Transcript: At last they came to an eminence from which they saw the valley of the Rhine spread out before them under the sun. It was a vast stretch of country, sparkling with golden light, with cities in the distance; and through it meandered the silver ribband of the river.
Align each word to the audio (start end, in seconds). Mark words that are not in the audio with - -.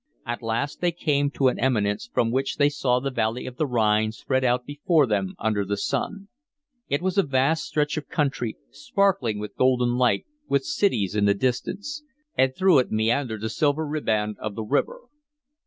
At 0.25 0.41
last 0.41 0.81
they 0.81 0.91
came 0.91 1.29
to 1.29 1.47
an 1.47 1.59
eminence 1.59 2.09
from 2.11 2.31
which 2.31 2.55
they 2.57 2.69
saw 2.69 2.99
the 2.99 3.11
valley 3.11 3.45
of 3.45 3.57
the 3.57 3.67
Rhine 3.67 4.11
spread 4.11 4.43
out 4.43 4.65
before 4.65 5.05
them 5.05 5.35
under 5.37 5.63
the 5.63 5.77
sun. 5.77 6.27
It 6.89 7.03
was 7.03 7.19
a 7.19 7.21
vast 7.23 7.65
stretch 7.65 7.97
of 7.97 8.07
country, 8.09 8.57
sparkling 8.71 9.37
with 9.37 9.55
golden 9.55 9.97
light, 9.97 10.25
with 10.47 10.65
cities 10.65 11.13
in 11.15 11.25
the 11.25 11.35
distance; 11.35 12.01
and 12.35 12.55
through 12.55 12.79
it 12.79 12.91
meandered 12.91 13.41
the 13.41 13.49
silver 13.51 13.85
ribband 13.85 14.37
of 14.39 14.55
the 14.55 14.63
river. 14.63 15.01